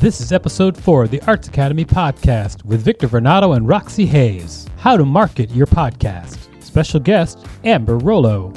[0.00, 4.66] This is episode four of the Arts Academy podcast with Victor Varnado and Roxy Hayes.
[4.78, 6.38] How to market your podcast.
[6.62, 8.54] Special guest, Amber Rollo.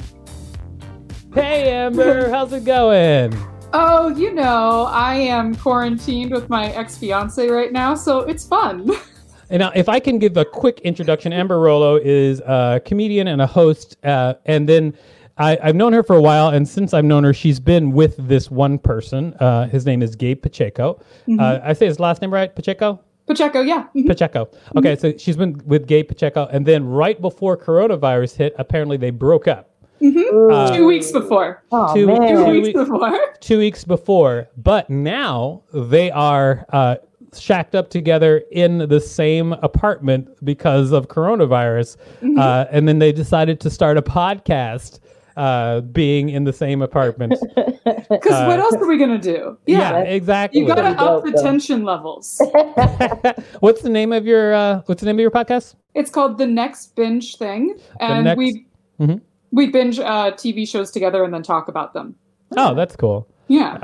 [1.33, 3.37] Hey, Amber, how's it going?
[3.73, 8.89] Oh, you know, I am quarantined with my ex fiance right now, so it's fun.
[9.49, 13.39] And now, if I can give a quick introduction, Amber Rollo is a comedian and
[13.39, 13.97] a host.
[14.03, 14.97] Uh, and then
[15.37, 16.49] I, have known her for a while.
[16.49, 19.33] And since I've known her, she's been with this one person.
[19.39, 20.99] Uh, his name is Gabe Pacheco.
[21.27, 21.39] Mm-hmm.
[21.39, 22.53] Uh, I say his last name right?
[22.55, 22.99] Pacheco?
[23.25, 23.83] Pacheco, yeah.
[23.95, 24.07] Mm-hmm.
[24.07, 24.49] Pacheco.
[24.75, 25.01] Okay, mm-hmm.
[25.01, 26.47] so she's been with Gabe Pacheco.
[26.51, 29.69] And then right before coronavirus hit, apparently they broke up.
[30.01, 30.51] Mm-hmm.
[30.51, 31.63] Uh, two weeks before.
[31.71, 33.19] Oh, two, two, two, weeks before.
[33.39, 34.49] Two weeks before.
[34.57, 36.95] But now they are uh,
[37.33, 41.97] shacked up together in the same apartment because of coronavirus.
[42.21, 42.37] Mm-hmm.
[42.37, 44.99] Uh, and then they decided to start a podcast
[45.37, 47.35] uh, being in the same apartment.
[48.09, 49.57] Because uh, what else are we gonna do?
[49.65, 50.61] Yeah, yeah exactly.
[50.61, 52.41] You gotta up the tension levels.
[53.59, 55.75] what's the name of your uh, What's the name of your podcast?
[55.93, 58.37] It's called the Next Binge Thing, and next...
[58.37, 58.65] we
[58.99, 59.17] mm-hmm.
[59.51, 62.15] we binge uh, TV shows together and then talk about them.
[62.55, 63.27] Oh, that's cool.
[63.47, 63.79] Yeah.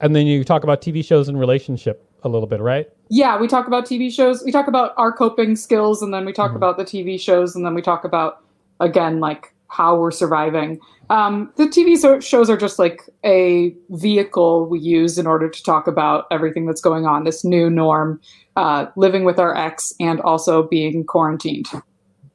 [0.00, 2.88] And then you talk about TV shows and relationship a little bit, right?
[3.08, 4.42] Yeah, we talk about TV shows.
[4.44, 6.56] We talk about our coping skills, and then we talk mm-hmm.
[6.56, 8.44] about the TV shows, and then we talk about
[8.80, 10.78] again like how we're surviving.
[11.08, 15.62] Um, the TV so- shows are just like a vehicle we use in order to
[15.62, 18.20] talk about everything that's going on, this new norm,
[18.56, 21.66] uh, living with our ex, and also being quarantined.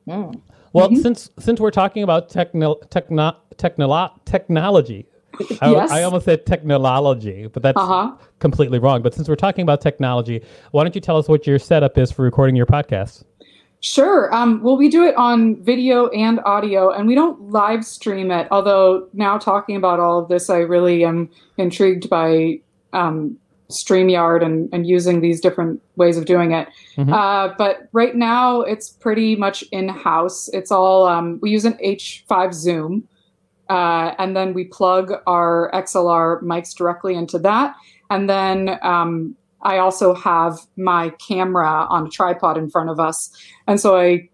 [0.07, 0.41] Mm.
[0.73, 1.01] Well, mm-hmm.
[1.01, 5.07] since since we're talking about techno, techno, technolo- technology,
[5.62, 5.91] I, yes.
[5.91, 8.12] I, almost said technology, but that's uh-huh.
[8.40, 9.02] completely wrong.
[9.02, 12.12] But since we're talking about technology, why don't you tell us what your setup is
[12.12, 13.23] for recording your podcast?
[13.85, 14.34] Sure.
[14.34, 18.47] Um, well, we do it on video and audio, and we don't live stream it.
[18.50, 21.29] Although now talking about all of this, I really am
[21.59, 22.62] intrigued by
[22.94, 23.38] um,
[23.69, 26.68] StreamYard and, and using these different ways of doing it.
[26.97, 27.13] Mm-hmm.
[27.13, 30.47] Uh, but right now, it's pretty much in house.
[30.47, 33.07] It's all um, we use an H5 Zoom.
[33.69, 37.75] Uh, and then we plug our XLR mics directly into that.
[38.09, 39.35] And then um,
[39.66, 43.30] I also have my camera on a tripod in front of us.
[43.68, 44.30] And so I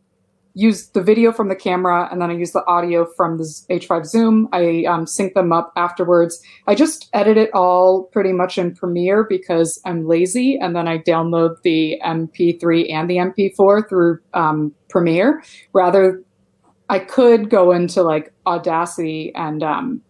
[0.54, 4.06] use the video from the camera and then I use the audio from the H5
[4.06, 4.50] Zoom.
[4.52, 6.42] I um, sync them up afterwards.
[6.68, 10.58] I just edit it all pretty much in Premiere because I'm lazy.
[10.60, 16.22] And then I download the MP3 and the MP4 through um, Premiere rather
[16.90, 20.02] I could go into like Audacity and um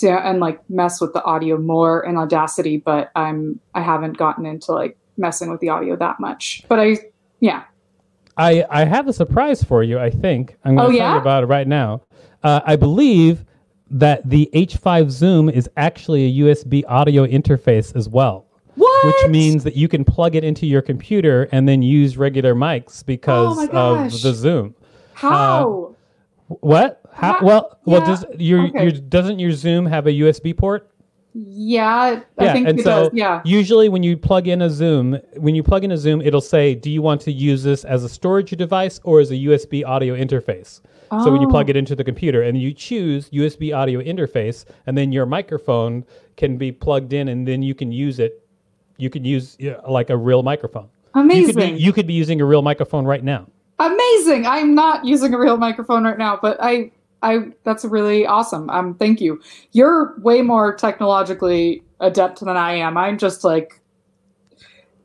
[0.00, 4.46] to, and like mess with the audio more in Audacity, but I'm I haven't gotten
[4.46, 6.64] into like messing with the audio that much.
[6.68, 6.96] But I
[7.40, 7.64] yeah.
[8.36, 10.56] I I have a surprise for you, I think.
[10.64, 11.14] I'm gonna oh, tell yeah?
[11.14, 12.02] you about it right now.
[12.42, 13.44] Uh, I believe
[13.90, 18.46] that the H5 Zoom is actually a USB audio interface as well.
[18.76, 19.04] What?
[19.04, 23.04] Which means that you can plug it into your computer and then use regular mics
[23.04, 24.74] because oh of the Zoom.
[25.12, 25.94] How?
[26.48, 26.99] Uh, what?
[27.12, 27.38] How?
[27.42, 27.98] Well, yeah.
[27.98, 28.82] well, does your okay.
[28.84, 30.90] your doesn't your Zoom have a USB port?
[31.32, 33.10] Yeah, I yeah, think and it so does.
[33.12, 33.40] Yeah.
[33.44, 36.74] Usually, when you plug in a Zoom, when you plug in a Zoom, it'll say,
[36.74, 40.16] "Do you want to use this as a storage device or as a USB audio
[40.16, 40.80] interface?"
[41.12, 41.24] Oh.
[41.24, 41.78] So when you plug it oh.
[41.78, 46.04] into the computer and you choose USB audio interface, and then your microphone
[46.36, 48.44] can be plugged in, and then you can use it.
[48.96, 50.88] You can use you know, like a real microphone.
[51.14, 51.40] Amazing.
[51.40, 53.46] You could, be, you could be using a real microphone right now
[53.80, 54.46] amazing.
[54.46, 56.92] I'm not using a real microphone right now, but I
[57.22, 58.70] I that's really awesome.
[58.70, 59.40] Um thank you.
[59.72, 62.96] You're way more technologically adept than I am.
[62.96, 63.80] I'm just like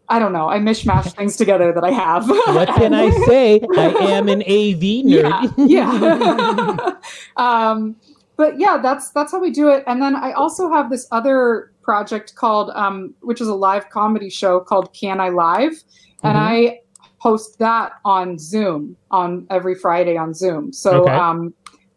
[0.08, 0.50] I don't know.
[0.50, 2.28] I mishmash things together that I have.
[2.28, 3.60] What can I say?
[3.78, 5.54] I am an AV nerd.
[5.58, 6.00] Yeah.
[6.00, 6.92] yeah.
[7.38, 7.96] um,
[8.38, 9.84] but yeah, that's that's how we do it.
[9.88, 14.30] And then I also have this other project called, um, which is a live comedy
[14.30, 15.84] show called Can I Live,
[16.24, 16.38] and mm-hmm.
[16.38, 16.80] I
[17.22, 20.74] post that on Zoom on every Friday on Zoom.
[20.74, 21.14] So, okay.
[21.14, 21.54] um,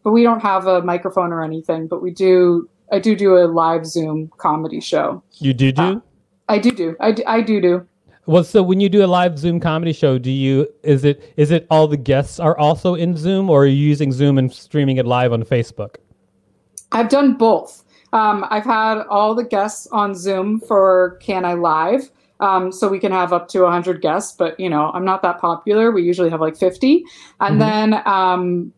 [0.08, 2.66] but we don't have a microphone or anything, but we do.
[2.90, 5.22] I do do a live Zoom comedy show.
[5.34, 5.82] You do do?
[5.82, 6.00] Uh,
[6.48, 6.96] I do do.
[6.98, 7.86] I do, I do do.
[8.24, 11.50] Well, so when you do a live Zoom comedy show, do you is it is
[11.50, 14.96] it all the guests are also in Zoom, or are you using Zoom and streaming
[14.96, 15.96] it live on Facebook?
[16.92, 17.84] I've done both.
[18.14, 22.10] Um, I've had all the guests on Zoom for Can I Live.
[22.40, 25.38] Um, so we can have up to 100 guests, but you know, I'm not that
[25.38, 25.90] popular.
[25.90, 27.04] We usually have like 50.
[27.40, 27.58] And Mhm.
[27.58, 28.72] then um,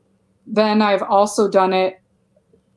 [0.47, 2.01] then I've also done it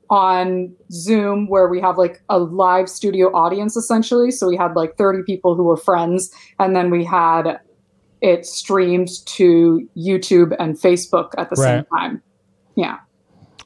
[0.10, 4.30] on Zoom where we have like a live studio audience essentially.
[4.32, 7.60] So we had like 30 people who were friends, and then we had
[8.22, 12.22] it streamed to YouTube and Facebook at the same time.
[12.76, 13.00] Yeah.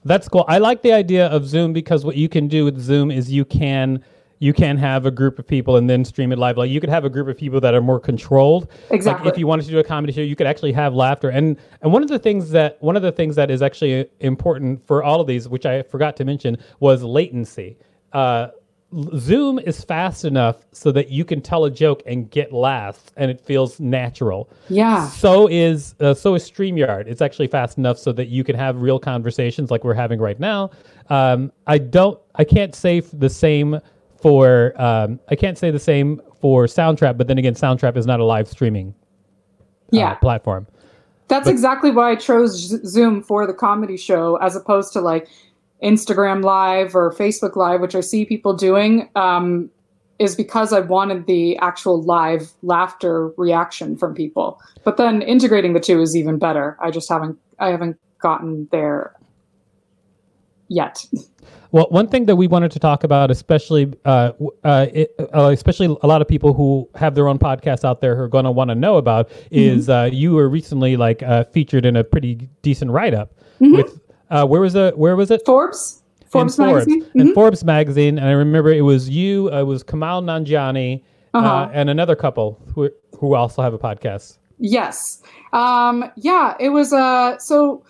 [0.03, 0.45] That's cool.
[0.47, 3.45] I like the idea of Zoom because what you can do with Zoom is you
[3.45, 4.03] can
[4.39, 6.57] you can have a group of people and then stream it live.
[6.57, 8.69] Like you could have a group of people that are more controlled.
[8.91, 9.25] Exactly.
[9.25, 11.29] Like if you wanted to do a comedy show, you could actually have laughter.
[11.29, 14.85] And and one of the things that one of the things that is actually important
[14.85, 17.77] for all of these, which I forgot to mention, was latency.
[18.13, 18.49] Uh,
[19.17, 23.29] Zoom is fast enough so that you can tell a joke and get laughs, and
[23.29, 24.49] it feels natural.
[24.69, 25.09] Yeah.
[25.09, 27.07] So is uh, so is Streamyard.
[27.07, 30.39] It's actually fast enough so that you can have real conversations like we're having right
[30.39, 30.71] now.
[31.09, 32.17] Um, I don't.
[32.35, 33.81] I can't say the same
[34.27, 34.73] for.
[34.81, 37.17] Um, I can't say the same for Soundtrap.
[37.17, 38.93] But then again, Soundtrap is not a live streaming
[39.59, 40.13] uh, Yeah.
[40.15, 40.67] platform.
[41.27, 42.53] That's But- exactly why I chose
[42.87, 45.27] Zoom for the comedy show as opposed to like
[45.83, 49.69] Instagram Live or Facebook Live, which I see people doing, um,
[50.19, 54.59] is because I wanted the actual live laughter reaction from people.
[54.83, 56.75] But then integrating the two is even better.
[56.81, 59.13] I just haven't I haven't gotten there
[60.69, 61.05] yet.
[61.71, 64.31] Well, one thing that we wanted to talk about, especially, uh,
[64.63, 68.15] uh, it, uh, especially a lot of people who have their own podcasts out there
[68.15, 71.43] who are going to want to know about, is uh, you were recently like uh,
[71.45, 73.99] featured in a pretty decent write up with
[74.29, 74.97] uh, where was it?
[74.97, 75.41] Where was it?
[75.45, 76.03] Forbes?
[76.29, 77.01] Forbes magazine?
[77.01, 77.33] Forbes, in Mhm.
[77.33, 81.01] Forbes magazine, and I remember it was you, uh, it was Kumail Nanjiani,
[81.33, 81.69] uh Uh-huh.
[81.73, 82.89] and another couple who
[83.19, 84.37] who also have a podcast.
[84.59, 85.21] Yes.
[85.53, 87.83] Um, yeah, it was uh so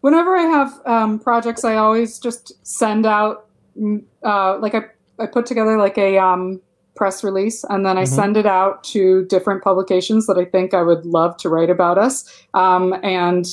[0.00, 3.46] whenever I have um, projects I always just send out
[3.78, 4.82] mm, uh, like I,
[5.18, 6.60] I put together like a um,
[6.96, 8.08] press release and then I Mhm.
[8.08, 11.98] send it out to different publications that I think I would love to write about
[11.98, 12.24] us.
[12.54, 13.46] Um, and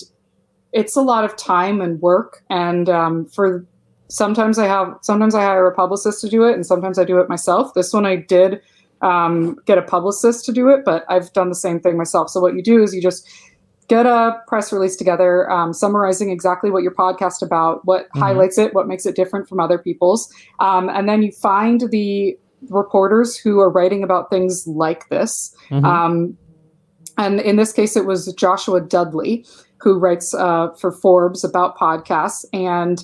[0.73, 3.65] it's a lot of time and work and um, for
[4.09, 7.19] sometimes I have sometimes I hire a publicist to do it and sometimes I do
[7.19, 7.73] it myself.
[7.73, 8.61] This one I did
[9.01, 12.29] um, get a publicist to do it, but I've done the same thing myself.
[12.29, 13.27] So what you do is you just
[13.87, 18.19] get a press release together, um, summarizing exactly what your podcast about, what Mhm.
[18.19, 20.27] highlights it, what makes it different from other people's,
[20.59, 22.35] um, and then you find the
[22.69, 25.55] reporters who are writing about things like this.
[25.69, 25.83] Mhm.
[25.85, 26.37] Um,
[27.17, 29.45] and in this case, it was Joshua Dudley
[29.81, 32.43] who writes uh, for Forbes about podcasts.
[32.53, 33.03] And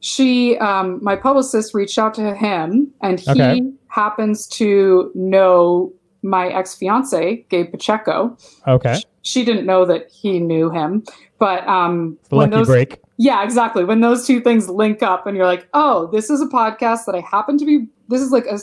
[0.00, 3.62] she, um, my publicist, reached out to him, and he Okay.
[3.86, 5.92] happens to know
[6.22, 8.36] my ex fiance, Gabe Pacheco.
[8.68, 9.04] okay, She
[9.44, 11.02] didn't know that he knew him,
[11.38, 13.00] but um, when those break.
[13.16, 13.82] yeah, exactly.
[13.82, 17.14] When those two things link up and you're like, oh, this is a podcast that
[17.14, 18.60] I happen to be, this is like a,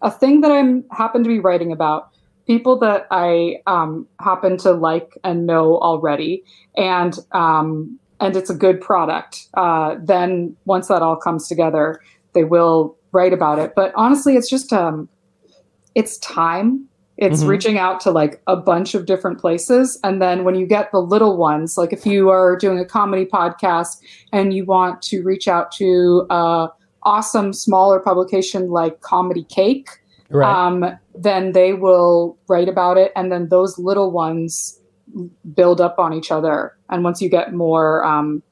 [0.00, 2.10] a thing that I'm happen to be writing about,
[2.46, 6.44] people that I um, happen to like and know already.
[6.76, 9.48] And, um, and it's a good product.
[9.54, 12.00] Uh, then once that all comes together,
[12.34, 13.72] they will write about it.
[13.74, 15.08] But honestly, it's just, um,
[15.96, 16.88] it's time.
[17.18, 17.48] It's Mhm.
[17.48, 19.98] reaching out to like a bunch of different places.
[20.02, 23.26] And then when you get the little ones, like if you are doing a comedy
[23.26, 23.98] podcast
[24.32, 26.68] and you want to reach out to a
[27.04, 29.88] awesome smaller publication like Comedy Cake,
[30.30, 30.48] Right.
[30.50, 33.12] um, then they will write about it.
[33.14, 34.78] And then those little ones
[35.54, 36.72] build up on each other.
[36.88, 38.42] And once you get more um,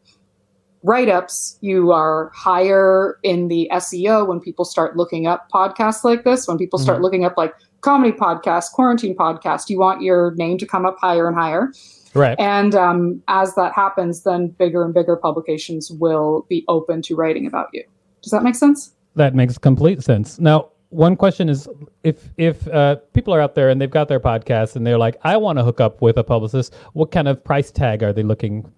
[0.82, 6.24] write ups, you are higher in the SEO when people start looking up podcasts like
[6.24, 7.02] this, when people start Mhm.
[7.02, 11.26] looking up like comedy podcast, quarantine podcast, you want your name to come up higher
[11.28, 11.72] and higher.
[12.14, 12.38] right.
[12.38, 17.46] And um, as that happens, then bigger and bigger publications will be open to writing
[17.46, 17.84] about you.
[18.22, 18.92] Does that make sense?
[19.16, 20.38] That makes complete sense.
[20.38, 21.68] Now, one question is
[22.02, 25.16] if if uh, people are out there and they've got their podcast and they're like,
[25.22, 28.24] I want to hook up with a publicist, what kind of price tag are they
[28.24, 28.70] looking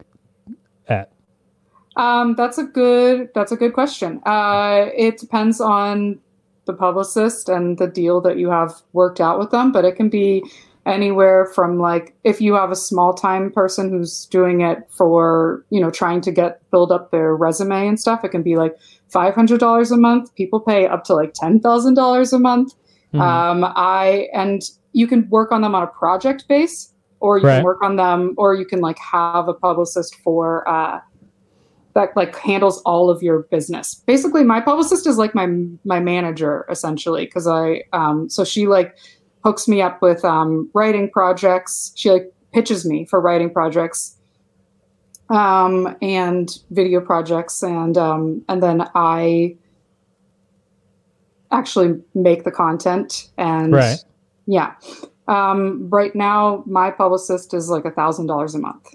[0.89, 1.13] at?
[1.97, 3.31] Um, that's a good.
[3.35, 4.21] That's a good question.
[4.25, 6.21] Uh, it depends on
[6.67, 10.09] the publicist and the deal that you have worked out with them, but it can
[10.09, 10.43] be
[10.85, 15.81] anywhere from like if you have a small time person who's doing it for you
[15.81, 18.25] know trying to get build up their resume and stuff.
[18.25, 18.77] It can be like
[19.09, 20.35] five hundred dollars a month.
[20.35, 22.73] People pay up to like ten thousand dollars a month.
[23.15, 23.21] Mhm.
[23.21, 27.57] Um, I and you can work on them on a project base, or you Right.
[27.57, 30.99] can work on them, or you can like have a publicist for uh,
[31.95, 33.95] that like handles all of your business.
[34.07, 35.47] Basically, my publicist is like my
[35.85, 38.97] my manager essentially because I um, so she like
[39.45, 41.93] hooks me up with um, writing projects.
[41.97, 44.17] She like pitches me for writing projects
[45.31, 49.57] um, and video projects, and um, and then I
[51.51, 53.99] actually make the content and Right.
[54.47, 54.75] yeah.
[55.29, 58.95] Um, right now, my publicist is like a thousand dollars a month.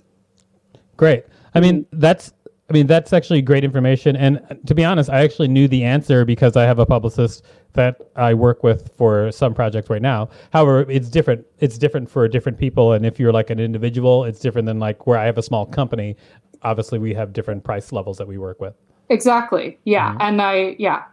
[0.98, 1.26] Great.
[1.56, 2.34] I mean, that's
[2.70, 4.16] I mean that's actually great information.
[4.16, 8.02] And to be honest, I actually knew the answer because I have a publicist that
[8.16, 10.30] I work with for some projects right now.
[10.52, 11.46] However, it's different.
[11.60, 12.94] It's different for different people.
[12.94, 15.66] And if you're like an individual, it's different than like where I have a small
[15.66, 16.18] company.
[16.64, 18.74] Obviously, we have different price levels that we work with.
[19.10, 19.80] Exactly.
[19.86, 20.10] Yeah.
[20.10, 20.22] Mm-hmm.
[20.22, 21.04] And I, yeah,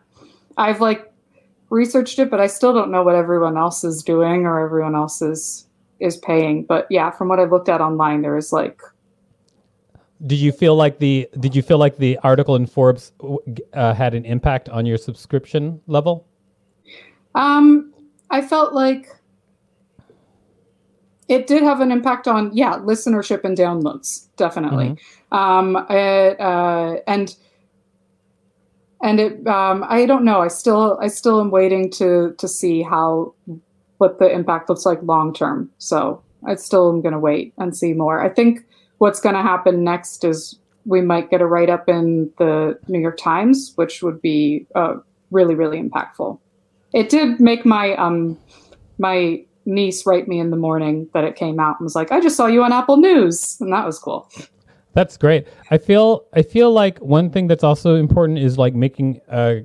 [0.57, 1.13] I've like
[1.71, 5.23] researched it, but I still don't know what everyone else is doing or everyone else
[5.23, 5.67] is
[6.01, 6.65] is paying.
[6.65, 8.81] But yeah, from what I've looked at online, there is like
[10.27, 13.13] Did you feel like the Did you feel like the article in Forbes
[13.73, 16.27] uh, had an impact on your subscription level?
[17.35, 17.93] Um,
[18.31, 19.09] I felt like
[21.29, 24.97] it did have an impact on yeah listenership and downloads definitely.
[25.33, 27.35] Um, it, uh, and
[29.03, 30.41] and it um, I don't know.
[30.41, 33.35] I still I still am waiting to to see how
[33.99, 35.71] what the impact looks like long term.
[35.79, 38.23] So I still am going to wait and see more.
[38.23, 38.61] I think
[38.99, 43.01] what's going to happen next is we might get a write up in the New
[43.01, 44.97] York Times, which would be uh,
[45.31, 46.39] really really impactful.
[46.93, 48.39] It did make my um
[48.99, 52.21] my niece write me in the morning that it came out and was like, "I
[52.21, 54.31] just saw you on Apple News," and that was cool.
[54.93, 55.49] That's great.
[55.71, 59.57] I feel I feel like one thing that's also important is like making uh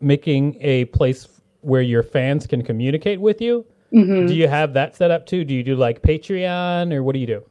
[0.00, 1.26] making a place
[1.62, 3.64] where your fans can communicate with you.
[4.26, 5.44] Do you have that set up too?
[5.44, 7.44] Do you do like Patreon or what do you do?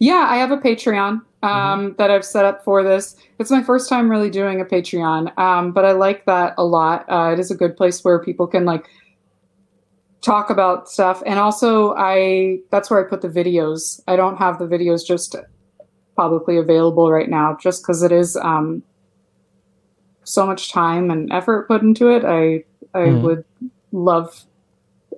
[0.00, 3.16] Yeah, I have a Patreon um, that I've set up for this.
[3.38, 7.04] It's my first time really doing a Patreon, um, but I like that a lot.
[7.08, 8.86] Uh, it is a good place where people can like
[10.22, 14.00] talk about stuff, and also I that's where I put the videos.
[14.08, 15.36] I don't have the videos just
[16.16, 18.82] publicly available right now, just because it is um,
[20.24, 22.24] so much time and effort put into it.
[22.24, 22.64] I
[22.94, 23.22] I Mhm.
[23.22, 23.44] would
[23.92, 24.44] love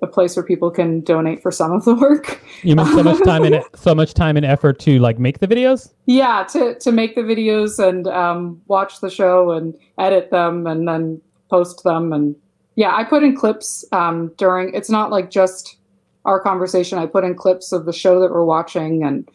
[0.03, 2.41] a place where people can donate for some of the work.
[2.61, 5.47] You mean so much time and so much time and effort to like make the
[5.47, 5.93] videos?
[6.05, 10.87] yeah to to make the videos and um, watch the show and edit them and
[10.87, 12.35] then post them and
[12.75, 15.77] yeah i put in clips um, during it's not like just
[16.25, 19.29] our conversation i put in clips of the show that we're watching and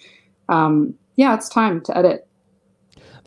[0.49, 2.28] um, yeah it's time to edit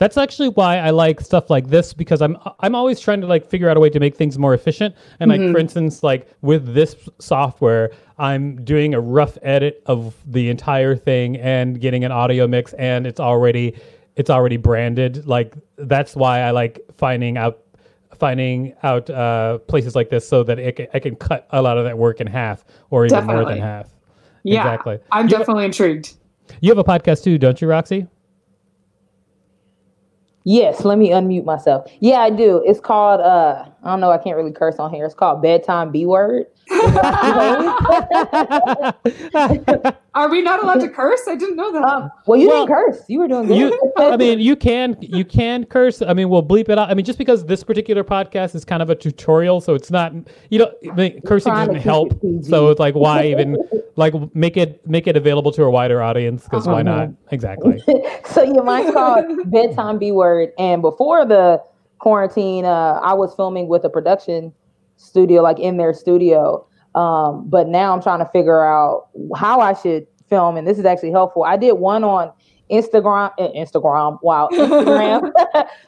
[0.01, 3.46] That's actually why I like stuff like this because I'm I'm always trying to like
[3.48, 4.96] figure out a way to make things more efficient.
[5.20, 10.50] And like for instance, like with this software, I'm doing a rough edit of the
[10.50, 13.75] entire thing and getting an audio mix, and it's already
[14.15, 15.27] it's already branded.
[15.27, 17.60] Like that's why I like finding out
[18.17, 21.84] finding out uh, places like this so that it I can cut a lot of
[21.84, 23.60] that work in half or even more than Definitely.
[23.62, 23.88] half.
[24.43, 24.98] yeah Exactly.
[25.12, 26.13] i'm You- definitely intrigued
[26.60, 28.08] You have a podcast too, don't you, Roxy?
[30.43, 31.91] Yes, let me unmute myself.
[32.00, 32.63] Yeah, I do.
[32.65, 35.05] It's called uh I don't know, I can't really curse on here.
[35.05, 36.45] It's called Bedtime B Word.
[40.13, 42.77] are we not allowed to curse i didn't know that um, well, you Well, didn't
[42.77, 43.03] curse.
[43.10, 43.57] You were doing good.
[43.57, 46.93] you i mean you can you can curse i mean we'll bleep it out i
[46.93, 50.13] mean just because this particular podcast is kind of a tutorial so it's not
[50.50, 53.57] you know I mean, cursing doesn't help it so it's like why even
[53.95, 57.81] like make it make it available to a wider audience because why not exactly
[58.25, 60.51] so yeah, mine's called Bedtime B Word.
[60.57, 61.62] And before the
[62.00, 64.53] quarantine, uh, I was filming with a production
[64.98, 66.65] studio, like in their studio.
[66.95, 70.86] Um, but now I'm trying to figure out how I should film, and this is
[70.86, 71.43] actually helpful.
[71.43, 72.31] I did one on
[72.69, 75.31] Instagram, uh, Instagram, wow, Instagram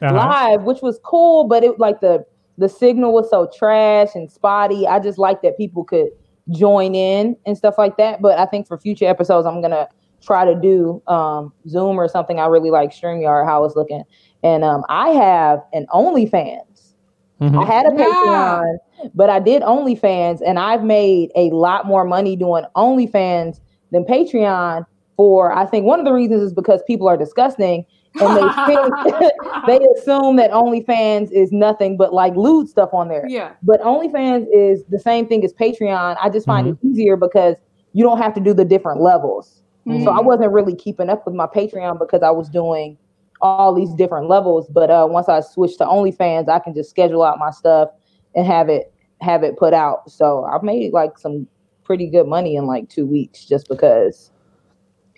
[0.00, 2.24] live, which was cool, but it like the
[2.56, 4.86] the signal was so trash and spotty.
[4.86, 6.08] I just like that people could
[6.50, 8.20] join in and stuff like that.
[8.20, 9.88] But I think for future episodes, I'm gonna
[10.22, 12.38] try to do um, Zoom or something.
[12.40, 14.02] I really like StreamYard, how it's looking.
[14.42, 16.92] And um, I have an OnlyFans.
[17.40, 17.62] Mhm.
[17.62, 18.04] I had a Yeah.
[18.04, 18.78] Patreon,
[19.14, 23.60] but I did OnlyFans, and I've made a lot more money doing OnlyFans
[23.90, 24.86] than Patreon.
[25.16, 27.86] For I think one of the reasons is because people are disgusting,
[28.20, 29.32] and they think,
[29.66, 33.24] they assume that OnlyFans is nothing but like lewd stuff on there.
[33.28, 36.16] yeah But OnlyFans is the same thing as Patreon.
[36.20, 37.56] I just find it easier because
[37.92, 39.62] you don't have to do the different levels.
[40.02, 42.96] So I wasn't really keeping up with my Patreon because I was doing
[43.42, 44.66] all these different levels.
[44.68, 47.90] But uh, once I switched to OnlyFans, I can just schedule out my stuff
[48.34, 50.10] and have it have it put out.
[50.10, 51.46] So I've made like some
[51.84, 54.30] pretty good money in like two weeks just because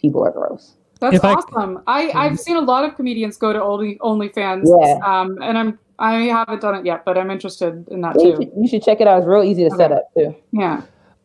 [0.07, 0.75] people are gross.
[1.01, 1.83] That's If awesome.
[1.87, 4.99] I, I've seen a lot of comedians go to Only OnlyFans, Yeah.
[5.05, 8.37] um, and I'm I haven't done it yet, but I'm interested in that You too.
[8.43, 9.19] should, you should check it out.
[9.19, 10.35] It's real easy to set up too.
[10.53, 10.83] Yeah.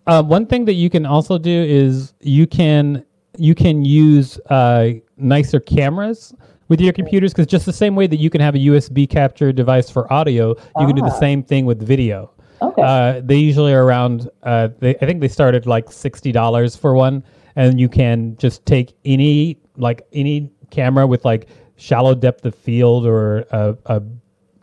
[0.08, 3.04] Um, one thing that you can also do is you can
[3.38, 6.34] you can use uh, nicer cameras
[6.70, 9.52] with your computers because just the same way that you can have a USB capture
[9.54, 11.26] device for audio, you can do the Ah.
[11.28, 12.30] same thing with video.
[12.62, 12.82] Okay.
[12.82, 14.30] Uh, they usually are around.
[14.44, 17.24] Uh, they, I think they started like sixty dollars for one,
[17.56, 23.06] and you can just take any like any camera with like shallow depth of field
[23.06, 24.02] or a, a,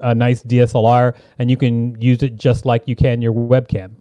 [0.01, 3.93] a nice DSLR, and you can use it just like you can your webcam.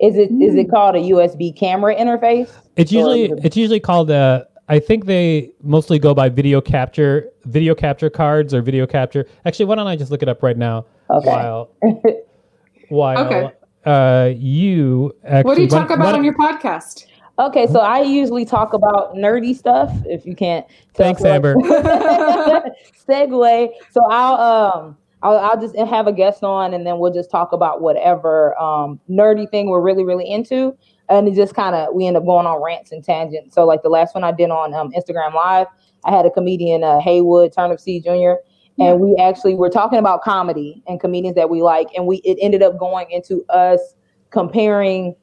[0.00, 2.50] Is it is it called a USB camera interface?
[2.76, 4.46] It's usually is it- it's usually called a.
[4.68, 9.26] I think they mostly go by video capture, video capture cards or video capture.
[9.44, 10.86] Actually, why don't I just look it up right now?
[11.10, 11.28] Okay.
[11.28, 11.70] While
[12.88, 13.50] while Okay.
[13.84, 17.06] uh, you actually What do you why- talk about why- on your podcast?
[17.40, 19.90] Okay, so I usually talk about nerdy stuff.
[20.04, 21.54] If you can't, Thanks, so- Amber.
[23.08, 23.68] segue.
[23.90, 27.52] So I'll um I'll, I'll just have a guest on, and then we'll just talk
[27.52, 30.76] about whatever um nerdy thing we're really really into,
[31.08, 33.54] and it just kind of we end up going on rants and tangents.
[33.54, 35.66] So like the last one I did on um, Instagram Live,
[36.04, 38.34] I had a comedian uh, Haywood Turnip C Jr.
[38.78, 42.38] And we actually were talking about comedy and comedians that we like, and we it
[42.40, 43.94] ended up going into us
[44.30, 45.14] comparing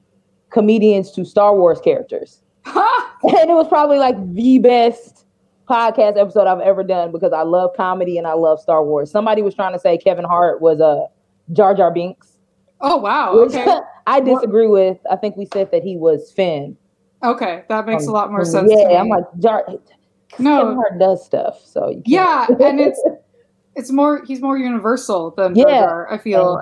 [0.50, 5.26] comedians to Star Wars characters and it was probably like the best
[5.70, 9.12] podcast episode I've ever done because I love comedy and I love Star Wars.
[9.12, 11.08] Somebody was trying to say Kevin Hart was a
[11.54, 12.38] Jar Jar Binks,
[12.82, 13.34] oh wow.
[13.34, 13.66] Okay.
[14.08, 14.98] I disagree with.
[15.12, 16.78] I think we said that he was Finn.
[17.24, 18.72] Okay, that makes a Um, lot more sense.
[18.74, 19.02] Yeah.
[19.02, 19.66] I'm like Jar.
[20.30, 20.76] Kevin no.
[20.76, 23.02] Hart does stuff, so you Yeah, and it's
[23.76, 25.80] it's more he's more universal than Jar Yeah.
[25.82, 26.60] Jar, I feel.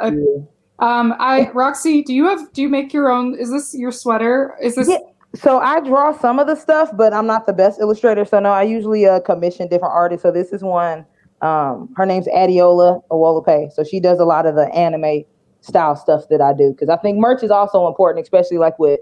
[0.79, 3.37] Um, I Roxy, do you have do you make your own?
[3.39, 4.55] Is this your sweater?
[4.61, 4.97] Is this Yeah.
[5.35, 8.23] So I draw some of the stuff, but I'm not the best illustrator.
[8.25, 10.23] So no, I usually uh, commission different artists.
[10.23, 11.05] So this is one.
[11.41, 13.71] Um, her name's Adiola Awolape.
[13.73, 15.23] So she does a lot of the anime
[15.61, 18.99] style stuff that I do because I think merch is also important, especially like with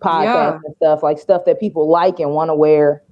[0.00, 0.58] podcasts Yeah.
[0.64, 3.02] and stuff, like stuff that people like and want to wear.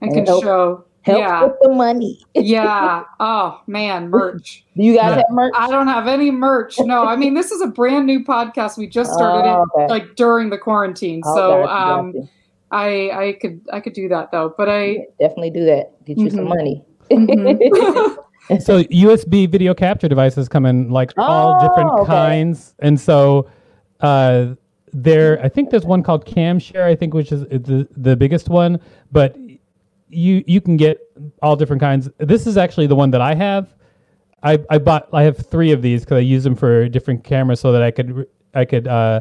[0.00, 0.84] and can help- show?
[1.02, 2.20] Helps Yeah, with the money.
[2.34, 3.04] yeah.
[3.20, 4.64] Oh man, merch.
[4.76, 5.16] Do you guys Yeah.
[5.16, 5.52] have merch?
[5.56, 6.78] I don't have any merch.
[6.80, 8.76] No, I mean this is a brand new podcast.
[8.76, 11.22] We just started Oh, it like during the quarantine.
[11.24, 12.28] Oh, so gotcha, um, gotcha.
[12.72, 14.52] I I could I could do that though.
[14.58, 16.04] But I definitely do that.
[16.04, 16.48] Get you some Mhm.
[16.48, 16.84] money.
[17.10, 18.16] Mhm.
[18.60, 22.06] so USB video capture devices come in like all different Oh, okay.
[22.12, 23.46] kinds, and so
[24.00, 24.54] uh,
[24.92, 25.40] there.
[25.42, 26.82] I think there's one called CamShare.
[26.84, 28.80] I think which is the the biggest one,
[29.12, 29.36] but
[30.08, 31.00] you you can get
[31.42, 32.08] all different kinds.
[32.18, 33.74] This is actually the one that I have.
[34.42, 37.60] I, I bought I have three of these because I use them for different cameras
[37.60, 39.20] so that I could I could uh,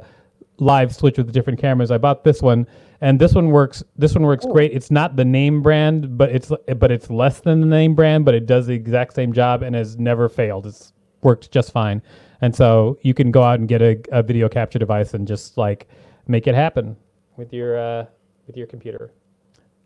[0.59, 1.91] live switch with different cameras.
[1.91, 2.67] I bought this one
[3.01, 4.71] and this one works this one works great.
[4.73, 8.35] It's not the name brand, but it's but it's less than the name brand, but
[8.35, 10.65] it does the exact same job and has never failed.
[10.67, 12.01] It's worked just fine.
[12.41, 15.57] And so you can go out and get a, a video capture device and just
[15.57, 15.87] like
[16.27, 16.95] make it happen
[17.37, 18.05] with your uh,
[18.45, 19.11] with your computer.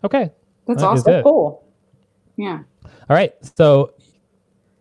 [0.04, 0.32] Okay.
[0.68, 1.24] That's That is awesome.
[1.24, 1.64] Cool.
[2.38, 2.60] yeah.
[3.10, 3.34] All right.
[3.58, 3.94] So,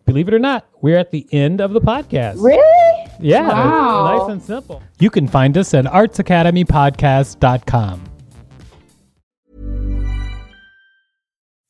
[0.05, 2.41] believe it or not, we're at the end of the podcast.
[2.41, 3.07] Really?
[3.19, 3.47] Yeah.
[3.47, 4.17] Wow.
[4.17, 4.81] Nice and simple.
[4.99, 8.03] You can find us at artsacademypodcast.com.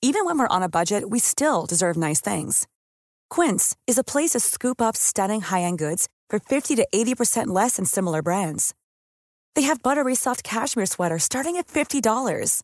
[0.03, 2.67] Even when we're on a budget, we still deserve nice things.
[3.29, 7.75] Quince is a place to scoop up stunning high-end goods for 50 to 80% less
[7.75, 8.73] than similar brands.
[9.55, 12.63] They have buttery soft cashmere sweaters starting at $50,